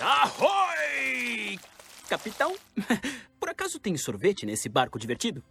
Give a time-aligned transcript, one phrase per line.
[0.00, 1.58] Ahoy!
[2.08, 2.56] Capitão,
[3.38, 5.44] por acaso tem sorvete nesse barco divertido?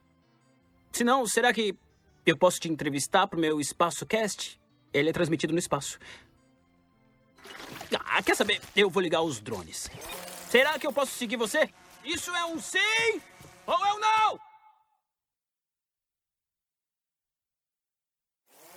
[0.91, 1.77] Se não, será que
[2.25, 4.59] eu posso te entrevistar pro meu Espaço Cast?
[4.91, 5.99] Ele é transmitido no espaço.
[8.05, 8.59] Ah, quer saber?
[8.75, 9.89] Eu vou ligar os drones.
[10.49, 11.69] Será que eu posso seguir você?
[12.03, 13.21] Isso é um sim
[13.67, 14.39] ou é um não?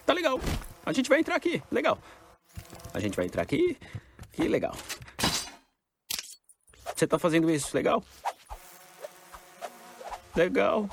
[0.04, 0.39] Tá legal.
[0.84, 1.62] A gente vai entrar aqui.
[1.70, 1.98] Legal.
[2.93, 3.79] A gente vai entrar aqui.
[4.32, 4.77] Que legal.
[7.02, 8.01] Você tá fazendo isso, legal?
[10.37, 10.88] Legal.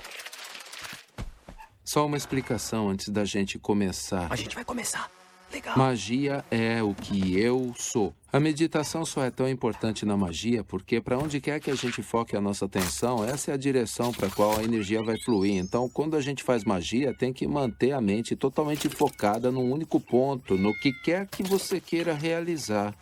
[1.86, 4.26] Só uma explicação antes da gente começar.
[4.28, 5.08] A gente vai começar.
[5.54, 5.78] Legal.
[5.78, 8.12] Magia é o que eu sou.
[8.34, 12.02] A meditação só é tão importante na magia porque, para onde quer que a gente
[12.02, 15.58] foque a nossa atenção, essa é a direção para a qual a energia vai fluir.
[15.58, 20.00] Então, quando a gente faz magia, tem que manter a mente totalmente focada num único
[20.00, 22.96] ponto, no que quer que você queira realizar.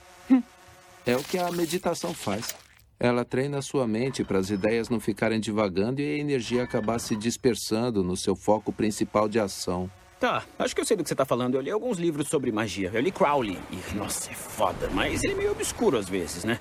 [1.06, 2.54] É o que a meditação faz.
[3.00, 7.16] Ela treina sua mente para as ideias não ficarem divagando e a energia acabar se
[7.16, 9.90] dispersando no seu foco principal de ação.
[10.20, 11.56] Tá, acho que eu sei do que você tá falando.
[11.56, 12.90] Eu li alguns livros sobre magia.
[12.92, 13.60] Eu li Crowley.
[13.70, 14.90] E, nossa, é foda.
[14.92, 16.60] Mas ele é meio obscuro às vezes, né?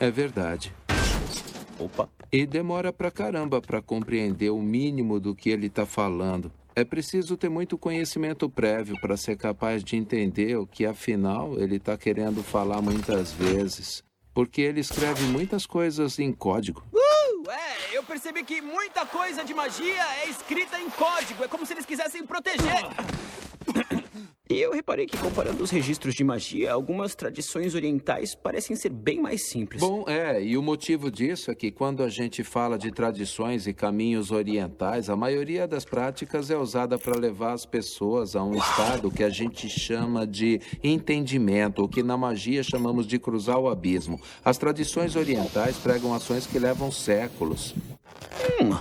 [0.00, 0.74] É verdade.
[1.78, 2.08] Opa.
[2.32, 6.50] E demora pra caramba pra compreender o mínimo do que ele tá falando.
[6.74, 11.78] É preciso ter muito conhecimento prévio para ser capaz de entender o que, afinal, ele
[11.78, 14.02] tá querendo falar muitas vezes.
[14.34, 16.82] Porque ele escreve muitas coisas em código.
[16.92, 21.44] Uh, é, eu percebi que muita coisa de magia é escrita em código.
[21.44, 22.82] É como se eles quisessem proteger.
[24.50, 29.18] E eu reparei que, comparando os registros de magia, algumas tradições orientais parecem ser bem
[29.18, 29.80] mais simples.
[29.80, 33.72] Bom, é, e o motivo disso é que quando a gente fala de tradições e
[33.72, 39.10] caminhos orientais, a maioria das práticas é usada para levar as pessoas a um estado
[39.10, 44.20] que a gente chama de entendimento, o que na magia chamamos de cruzar o abismo.
[44.44, 47.74] As tradições orientais pregam ações que levam séculos.
[48.60, 48.76] Hum,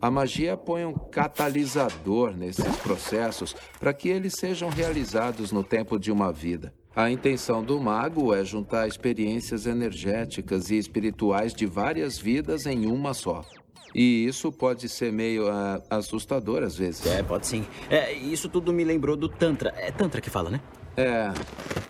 [0.00, 6.12] A magia põe um catalisador nesses processos para que eles sejam realizados no tempo de
[6.12, 6.72] uma vida.
[6.94, 13.12] A intenção do mago é juntar experiências energéticas e espirituais de várias vidas em uma
[13.14, 13.44] só.
[13.94, 17.06] E isso pode ser meio ah, assustador às vezes.
[17.06, 17.64] é, pode sim.
[17.88, 19.72] É, isso tudo me lembrou do Tantra.
[19.76, 20.60] É Tantra que fala, né?
[20.96, 21.32] É.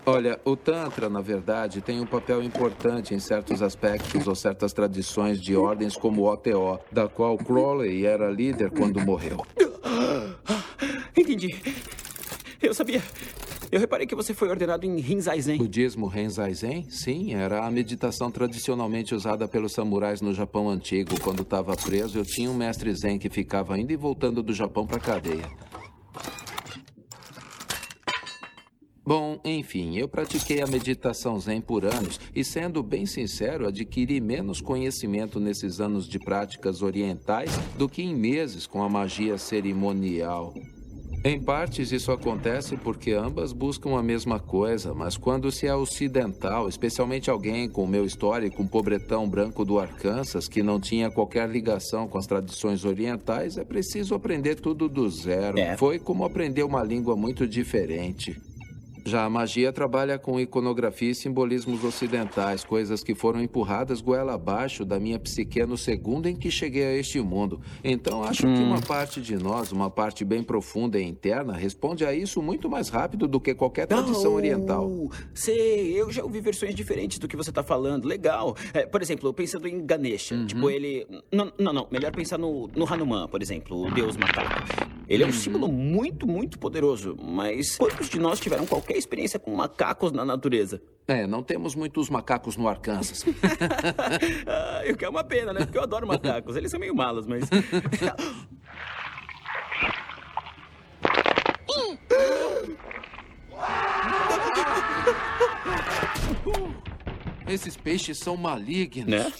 [0.05, 5.41] Olha, o Tantra, na verdade, tem um papel importante em certos aspectos ou certas tradições
[5.41, 9.45] de ordens como o OTO, da qual Crowley era líder quando morreu.
[11.15, 11.55] Entendi.
[12.61, 13.01] Eu sabia.
[13.69, 15.57] Eu reparei que você foi ordenado em Rinzai Zen.
[15.57, 16.89] Budismo Renzai Zen?
[16.89, 21.19] Sim, era a meditação tradicionalmente usada pelos samurais no Japão antigo.
[21.19, 24.87] Quando estava preso, eu tinha um mestre Zen que ficava indo e voltando do Japão
[24.87, 25.45] para a cadeia.
[29.07, 34.59] Bom, enfim, eu pratiquei a meditação Zen por anos e, sendo bem sincero, adquiri menos
[34.59, 40.53] conhecimento nesses anos de práticas orientais do que em meses com a magia cerimonial.
[41.23, 46.67] Em partes, isso acontece porque ambas buscam a mesma coisa, mas quando se é ocidental,
[46.67, 51.49] especialmente alguém com o meu histórico, um pobretão branco do Arkansas, que não tinha qualquer
[51.49, 55.57] ligação com as tradições orientais, é preciso aprender tudo do zero.
[55.57, 55.77] É.
[55.77, 58.35] Foi como aprender uma língua muito diferente.
[59.07, 64.83] Já a magia trabalha com iconografia e simbolismos ocidentais, coisas que foram empurradas goela abaixo
[64.83, 67.61] da minha psique no segundo em que cheguei a este mundo.
[67.81, 72.13] Então acho que uma parte de nós, uma parte bem profunda e interna, responde a
[72.13, 74.85] isso muito mais rápido do que qualquer tradição oriental.
[74.85, 78.05] Oh, Sei, eu já ouvi versões diferentes do que você tá falando.
[78.05, 78.57] Legal.
[78.73, 80.35] É, por exemplo, pensando em Ganesha.
[80.35, 80.45] Uhum.
[80.47, 81.07] Tipo, ele.
[81.31, 81.87] Não, não, não.
[81.89, 84.97] Melhor pensar no, no Hanuman, por exemplo, o deus macaco.
[85.07, 85.29] Ele Uhum.
[85.29, 87.15] é um símbolo muito, muito poderoso.
[87.21, 90.81] Mas quantos de nós tiveram qualquer experiência com macacos na natureza?
[91.07, 93.23] É, não temos muitos macacos no Arkansas.
[94.45, 95.61] ah, o que é uma pena, né?
[95.65, 96.55] Porque eu adoro macacos.
[96.57, 97.47] Eles são meio malas, mas.
[107.47, 109.07] Esses peixes são malignos.
[109.07, 109.31] né?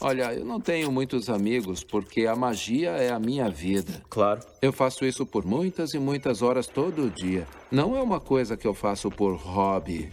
[0.00, 4.02] Olha, eu não tenho muitos amigos porque a magia é a minha vida.
[4.10, 4.40] Claro.
[4.60, 7.46] Eu faço isso por muitas e muitas horas todo dia.
[7.70, 10.12] Não é uma coisa que eu faço por hobby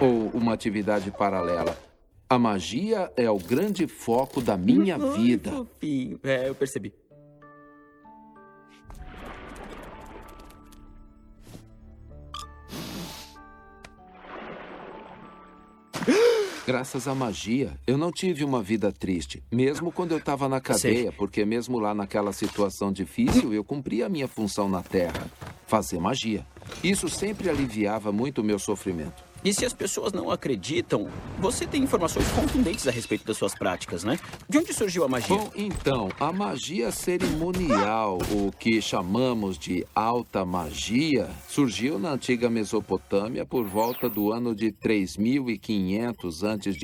[0.00, 1.76] ou uma atividade paralela.
[2.30, 5.50] A magia é o grande foco da minha vida.
[5.50, 6.20] fofinho.
[6.22, 6.92] É, eu percebi.
[16.68, 21.10] Graças à magia, eu não tive uma vida triste, mesmo quando eu estava na cadeia,
[21.10, 25.30] porque mesmo lá naquela situação difícil, eu cumpria a minha função na Terra,
[25.66, 26.46] fazer magia.
[26.84, 29.27] Isso sempre aliviava muito o meu sofrimento.
[29.44, 31.08] E se as pessoas não acreditam,
[31.38, 34.18] você tem informações contundentes a respeito das suas práticas, né?
[34.48, 35.36] De onde surgiu a magia?
[35.36, 43.46] Bom, então, a magia cerimonial, o que chamamos de alta magia, surgiu na antiga Mesopotâmia
[43.46, 46.78] por volta do ano de 3500 a.C.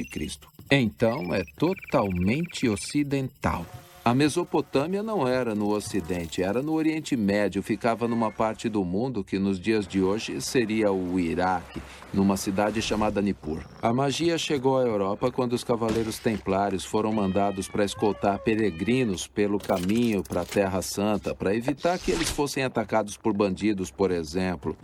[0.71, 3.67] Então, é totalmente ocidental.
[4.05, 9.25] A Mesopotâmia não era no Ocidente, era no Oriente Médio, ficava numa parte do mundo
[9.25, 11.81] que nos dias de hoje seria o Iraque,
[12.13, 13.65] numa cidade chamada Nippur.
[13.81, 19.59] A magia chegou à Europa quando os cavaleiros templários foram mandados para escoltar peregrinos pelo
[19.59, 24.77] caminho para a Terra Santa, para evitar que eles fossem atacados por bandidos, por exemplo.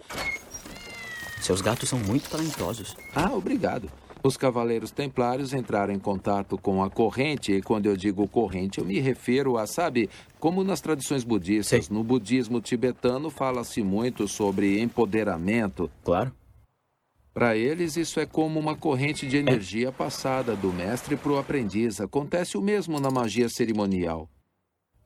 [1.43, 2.97] Seus gatos são muito talentosos.
[3.15, 4.00] Ah, obrigado.
[4.23, 8.85] Os cavaleiros templários entraram em contato com a corrente, e quando eu digo corrente, eu
[8.85, 11.95] me refiro a, sabe, como nas tradições budistas, Sim.
[11.95, 15.91] no budismo tibetano fala-se muito sobre empoderamento.
[16.05, 16.33] Claro.
[17.33, 22.01] Para eles, isso é como uma corrente de energia passada do mestre para o aprendiz.
[22.01, 24.29] Acontece o mesmo na magia cerimonial.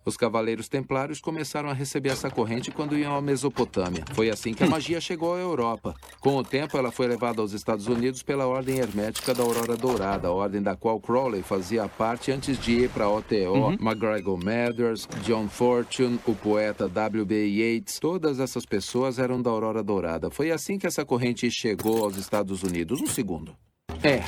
[0.04, 4.04] Os cavaleiros templários começaram a receber essa corrente quando iam à Mesopotâmia.
[4.12, 5.94] Foi assim que a magia chegou à Europa.
[6.20, 10.28] Com o tempo, ela foi levada aos Estados Unidos pela Ordem Hermética da Aurora Dourada,
[10.28, 15.08] a ordem da qual Crowley fazia parte antes de ir para a OTO, McGregor Mathers,
[15.22, 17.46] John Fortune, o poeta W.B.
[17.46, 17.98] Yeats.
[17.98, 20.30] Todas essas pessoas eram da Aurora Dourada.
[20.30, 23.00] Foi assim que essa corrente chegou aos Estados Unidos.
[23.00, 23.56] Um segundo.
[24.04, 24.20] É,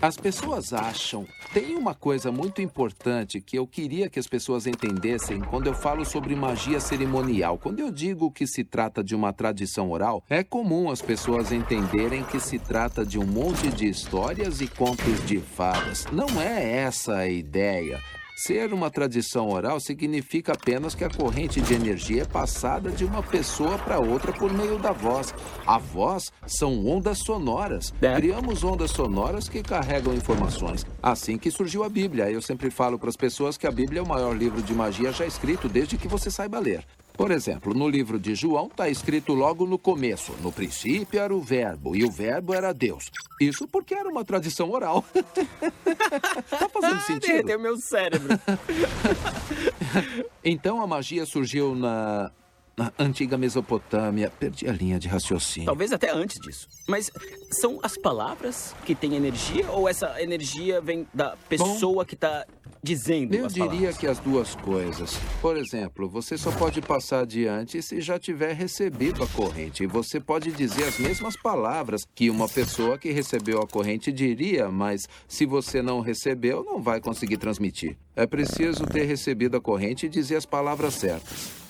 [0.00, 1.26] as pessoas acham.
[1.52, 6.04] Tem uma coisa muito importante que eu queria que as pessoas entendessem quando eu falo
[6.04, 7.58] sobre magia cerimonial.
[7.58, 12.22] Quando eu digo que se trata de uma tradição oral, é comum as pessoas entenderem
[12.22, 16.06] que se trata de um monte de histórias e contos de fadas.
[16.12, 18.00] Não é essa a ideia.
[18.36, 23.22] Ser uma tradição oral significa apenas que a corrente de energia é passada de uma
[23.22, 25.32] pessoa para outra por meio da voz.
[25.64, 27.94] A voz são ondas sonoras.
[28.02, 28.16] É.
[28.16, 30.84] Criamos ondas sonoras que carregam informações.
[31.00, 32.28] Assim que surgiu a Bíblia.
[32.28, 35.12] Eu sempre falo para as pessoas que a Bíblia é o maior livro de magia
[35.12, 36.84] já escrito desde que você saiba ler.
[37.16, 41.40] Por exemplo, no livro de João está escrito logo no começo: no princípio era o
[41.40, 43.08] Verbo, e o Verbo era Deus.
[43.40, 45.04] Isso porque era uma tradição oral.
[46.50, 47.26] tá fazendo sentido?
[47.28, 48.38] Derreteu meu cérebro.
[50.46, 52.30] Então a magia surgiu na,
[52.76, 54.30] na antiga Mesopotâmia.
[54.38, 55.66] Perdi a linha de raciocínio.
[55.66, 56.68] Talvez até antes disso.
[56.88, 57.10] Mas
[57.50, 62.44] são as palavras que têm energia ou essa energia vem da pessoa que está
[62.82, 63.96] dizendo Eu diria palavras?
[63.96, 65.18] que as duas coisas.
[65.40, 69.84] Por exemplo, você só pode passar adiante se já tiver recebido a corrente.
[69.84, 74.70] E você pode dizer as mesmas palavras que uma pessoa que recebeu a corrente diria,
[74.70, 77.96] mas se você não recebeu, não vai conseguir transmitir.
[78.14, 81.63] É preciso ter recebido a corrente e dizer as palavras certas.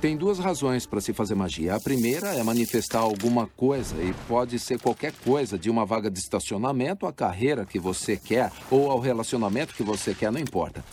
[0.00, 1.74] Tem duas razões para se fazer magia.
[1.74, 6.20] A primeira é manifestar alguma coisa, e pode ser qualquer coisa, de uma vaga de
[6.20, 10.84] estacionamento à carreira que você quer ou ao relacionamento que você quer, não importa.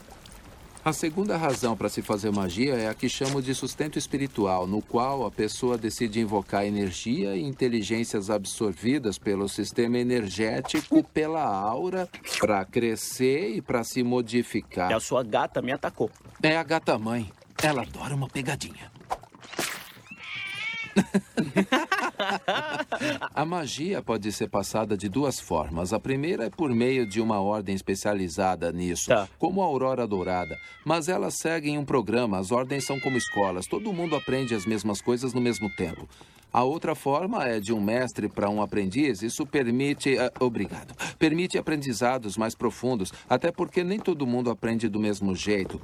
[0.83, 4.81] A segunda razão para se fazer magia é a que chamo de sustento espiritual, no
[4.81, 12.09] qual a pessoa decide invocar energia e inteligências absorvidas pelo sistema energético, pela aura,
[12.39, 14.89] para crescer e para se modificar.
[14.89, 16.09] E a sua gata me atacou.
[16.41, 17.31] É a gata mãe.
[17.61, 18.91] Ela adora uma pegadinha.
[23.33, 25.91] a magia pode ser passada de duas formas.
[25.93, 29.27] A primeira é por meio de uma ordem especializada nisso, Tá.
[29.37, 30.55] como a Aurora Dourada.
[30.85, 35.01] Mas elas seguem um programa, as ordens são como escolas, todo mundo aprende as mesmas
[35.01, 36.07] coisas no mesmo tempo.
[36.53, 39.21] A outra forma é de um mestre para um aprendiz.
[39.21, 40.17] Isso permite.
[40.17, 40.95] ah, obrigado.
[41.19, 45.81] Permite aprendizados mais profundos, até porque nem todo mundo aprende do mesmo jeito.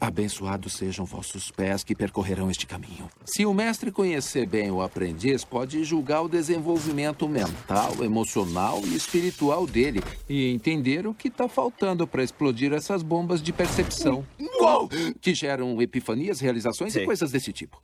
[0.00, 3.08] Abençoados sejam vossos pés que percorrerão este caminho.
[3.24, 9.66] Se o mestre conhecer bem o aprendiz, pode julgar o desenvolvimento mental, emocional e espiritual
[9.66, 14.24] dele e entender o que está faltando para explodir essas bombas de percepção.
[14.60, 14.88] Uou!
[15.20, 17.02] Que geram epifanias, realizações Sei.
[17.02, 17.80] e coisas desse tipo.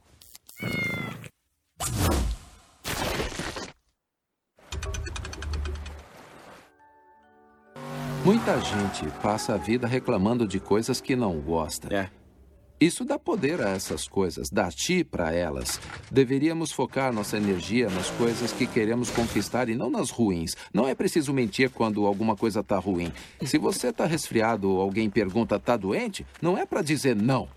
[8.46, 11.92] Muita gente passa a vida reclamando de coisas que não gosta.
[11.92, 12.08] É.
[12.80, 15.80] Isso dá poder a essas coisas, dá ti para elas.
[16.12, 20.56] Deveríamos focar nossa energia nas coisas que queremos conquistar e não nas ruins.
[20.72, 23.12] Não é preciso mentir quando alguma coisa está ruim.
[23.44, 27.48] Se você está resfriado ou alguém pergunta tá doente, não é para dizer não,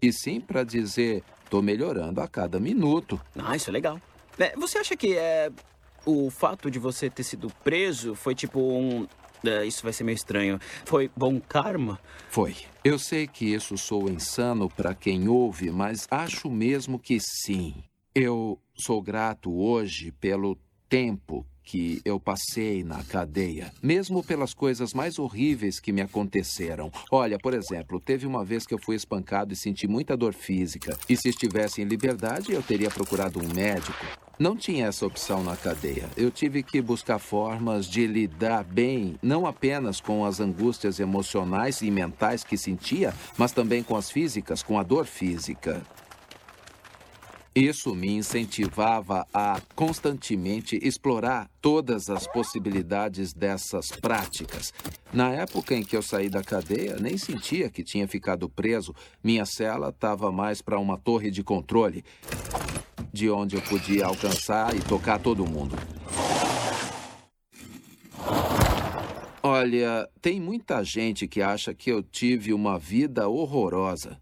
[0.00, 3.20] e sim para dizer tô melhorando a cada minuto.
[3.36, 4.00] Ah, isso é legal.
[4.38, 5.52] É, você acha que é,
[6.06, 9.06] o fato de você ter sido preso foi tipo um
[9.44, 10.58] É, isso vai ser meio estranho.
[10.84, 11.98] Foi bom karma?
[12.28, 12.56] Foi.
[12.84, 17.74] Eu sei que isso soa insano para quem ouve, mas acho mesmo que sim.
[18.14, 25.18] Eu sou grato hoje pelo tempo que eu passei na cadeia, mesmo pelas coisas mais
[25.18, 26.90] horríveis que me aconteceram.
[27.12, 30.96] Olha, por exemplo, teve uma vez que eu fui espancado e senti muita dor física.
[31.06, 34.27] E se estivesse em liberdade, eu teria procurado um médico.
[34.38, 36.08] Não tinha essa opção na cadeia.
[36.16, 41.90] Eu tive que buscar formas de lidar bem, não apenas com as angústias emocionais e
[41.90, 45.82] mentais que sentia, mas também com as físicas, com a dor física.
[47.52, 54.72] Isso me incentivava a constantemente explorar todas as possibilidades dessas práticas.
[55.12, 58.94] Na época em que eu saí da cadeia, nem sentia que tinha ficado preso.
[59.24, 62.04] Minha cela estava mais para uma torre de controle,
[63.18, 65.76] de onde eu podia alcançar e tocar todo mundo.
[69.42, 74.20] Olha, tem muita gente que acha que eu tive uma vida horrorosa.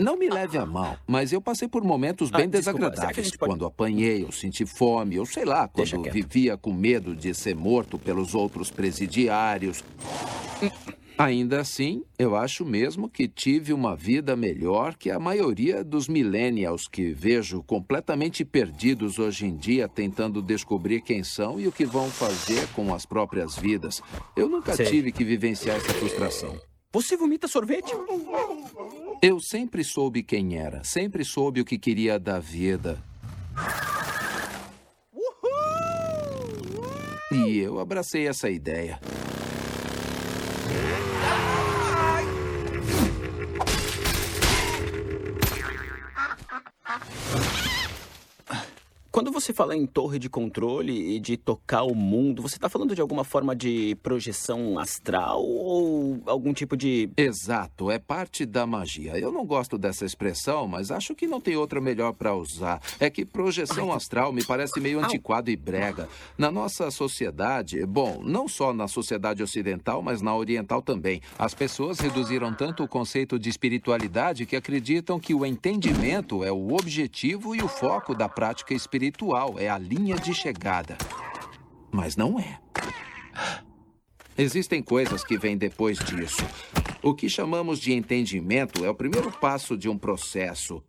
[0.00, 3.30] Não me leve a mal, mas eu passei por momentos bem ah, desagradáveis.
[3.36, 3.52] Pode...
[3.52, 7.98] Quando apanhei, eu senti fome, ou sei lá, quando vivia com medo de ser morto
[7.98, 9.84] pelos outros presidiários.
[11.18, 16.86] Ainda assim, eu acho mesmo que tive uma vida melhor que a maioria dos millennials
[16.86, 22.10] que vejo completamente perdidos hoje em dia tentando descobrir quem são e o que vão
[22.10, 24.02] fazer com as próprias vidas.
[24.36, 24.84] Eu nunca Sei.
[24.84, 26.60] tive que vivenciar essa frustração.
[26.92, 27.94] Você vomita sorvete?
[29.22, 33.02] Eu sempre soube quem era, sempre soube o que queria da vida.
[37.32, 39.00] E eu abracei essa ideia.
[49.46, 53.00] Você fala em torre de controle e de tocar o mundo, você está falando de
[53.00, 57.08] alguma forma de projeção astral ou algum tipo de.
[57.16, 59.16] Exato, é parte da magia.
[59.16, 62.82] Eu não gosto dessa expressão, mas acho que não tem outra melhor para usar.
[62.98, 66.08] É que projeção astral me parece meio antiquado e brega.
[66.36, 72.00] Na nossa sociedade, bom, não só na sociedade ocidental, mas na oriental também, as pessoas
[72.00, 77.62] reduziram tanto o conceito de espiritualidade que acreditam que o entendimento é o objetivo e
[77.62, 80.96] o foco da prática espiritual é a linha de chegada.
[81.92, 82.58] Mas não é.
[84.38, 86.42] Existem coisas que vêm depois disso.
[87.02, 90.82] O que chamamos de entendimento é o primeiro passo de um processo.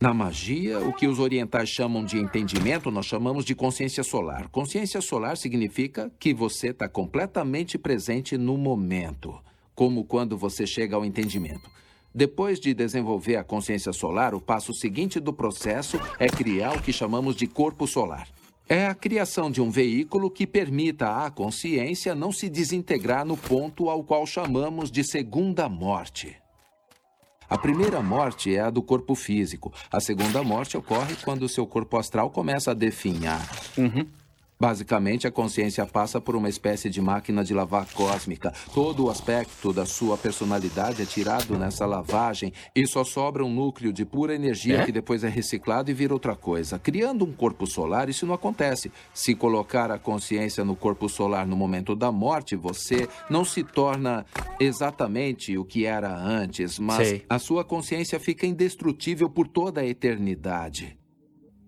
[0.00, 4.48] Na magia, o que os orientais chamam de entendimento, nós chamamos de consciência solar.
[4.48, 9.36] Consciência solar significa que você está completamente presente no momento,
[9.74, 11.68] como quando você chega ao entendimento.
[12.14, 16.92] Depois de desenvolver a consciência solar, o passo seguinte do processo é criar o que
[16.92, 18.28] chamamos de corpo solar.
[18.68, 23.88] É a criação de um veículo que permita à consciência não se desintegrar no ponto
[23.88, 26.36] ao qual chamamos de segunda morte.
[27.48, 29.72] A primeira morte é a do corpo físico.
[29.90, 33.40] A segunda morte ocorre quando o seu corpo astral começa a definhar.
[33.78, 34.06] Uhum.
[34.60, 38.52] Basicamente, a consciência passa por uma espécie de máquina de lavar cósmica.
[38.74, 43.92] Todo o aspecto da sua personalidade é tirado nessa lavagem e só sobra um núcleo
[43.92, 44.84] de pura energia é?
[44.84, 46.76] que depois é reciclado e vira outra coisa.
[46.76, 48.90] Criando um corpo solar, isso não acontece.
[49.14, 54.26] Se colocar a consciência no corpo solar no momento da morte, você não se torna
[54.58, 57.24] exatamente o que era antes, mas Sei.
[57.28, 60.98] a sua consciência fica indestrutível por toda a eternidade.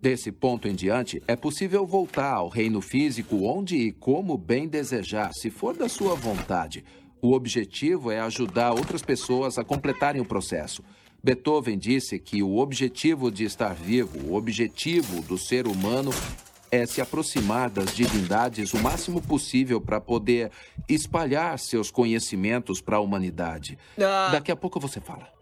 [0.00, 5.34] Desse ponto em diante, é possível voltar ao reino físico onde e como bem desejar,
[5.34, 6.82] se for da sua vontade.
[7.20, 10.82] O objetivo é ajudar outras pessoas a completarem o processo.
[11.22, 16.10] Beethoven disse que o objetivo de estar vivo, o objetivo do ser humano,
[16.70, 20.50] é se aproximar das divindades o máximo possível para poder
[20.88, 23.76] espalhar seus conhecimentos para a humanidade.
[23.98, 24.30] Ah.
[24.32, 25.39] Daqui a pouco você fala.